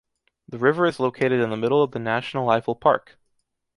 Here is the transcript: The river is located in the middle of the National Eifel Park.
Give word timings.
The 0.49 0.57
river 0.57 0.87
is 0.87 0.99
located 0.99 1.41
in 1.41 1.51
the 1.51 1.55
middle 1.57 1.83
of 1.83 1.91
the 1.91 1.99
National 1.99 2.47
Eifel 2.47 2.79
Park. 2.81 3.19